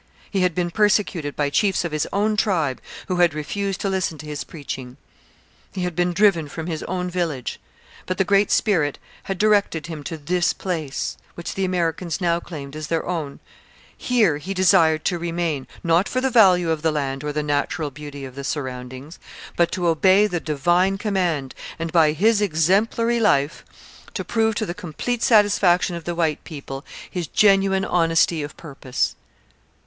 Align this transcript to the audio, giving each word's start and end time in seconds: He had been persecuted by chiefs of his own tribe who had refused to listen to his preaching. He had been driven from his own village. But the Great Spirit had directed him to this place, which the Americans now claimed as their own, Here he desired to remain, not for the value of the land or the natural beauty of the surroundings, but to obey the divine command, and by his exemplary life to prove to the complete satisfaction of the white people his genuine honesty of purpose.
He 0.31 0.39
had 0.39 0.55
been 0.55 0.71
persecuted 0.71 1.35
by 1.35 1.51
chiefs 1.51 1.85
of 1.85 1.91
his 1.91 2.07
own 2.11 2.35
tribe 2.35 2.81
who 3.07 3.17
had 3.17 3.35
refused 3.35 3.79
to 3.81 3.87
listen 3.89 4.17
to 4.17 4.25
his 4.25 4.43
preaching. 4.43 4.97
He 5.73 5.83
had 5.83 5.95
been 5.95 6.11
driven 6.11 6.47
from 6.49 6.65
his 6.65 6.81
own 6.81 7.07
village. 7.07 7.59
But 8.07 8.17
the 8.17 8.23
Great 8.23 8.49
Spirit 8.49 8.97
had 9.25 9.37
directed 9.37 9.85
him 9.85 10.03
to 10.05 10.17
this 10.17 10.53
place, 10.53 11.17
which 11.35 11.53
the 11.53 11.65
Americans 11.65 12.19
now 12.19 12.39
claimed 12.39 12.75
as 12.75 12.87
their 12.87 13.05
own, 13.05 13.41
Here 13.95 14.39
he 14.39 14.55
desired 14.55 15.05
to 15.05 15.19
remain, 15.19 15.67
not 15.83 16.09
for 16.09 16.19
the 16.19 16.31
value 16.31 16.71
of 16.71 16.81
the 16.81 16.91
land 16.91 17.23
or 17.23 17.31
the 17.31 17.43
natural 17.43 17.91
beauty 17.91 18.25
of 18.25 18.33
the 18.33 18.43
surroundings, 18.43 19.19
but 19.55 19.71
to 19.73 19.85
obey 19.87 20.25
the 20.25 20.39
divine 20.39 20.97
command, 20.97 21.53
and 21.77 21.91
by 21.91 22.13
his 22.13 22.41
exemplary 22.41 23.19
life 23.19 23.63
to 24.15 24.25
prove 24.25 24.55
to 24.55 24.65
the 24.65 24.73
complete 24.73 25.21
satisfaction 25.21 25.95
of 25.95 26.05
the 26.05 26.15
white 26.15 26.43
people 26.43 26.83
his 27.07 27.27
genuine 27.27 27.85
honesty 27.85 28.41
of 28.41 28.57
purpose. 28.57 29.13